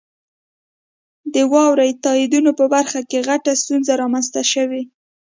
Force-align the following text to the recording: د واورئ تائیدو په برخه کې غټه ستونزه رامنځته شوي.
د 1.33 1.35
واورئ 1.51 1.91
تائیدو 2.03 2.51
په 2.59 2.65
برخه 2.73 2.99
کې 3.09 3.25
غټه 3.27 3.51
ستونزه 3.61 3.93
رامنځته 4.01 4.41
شوي. 4.53 4.83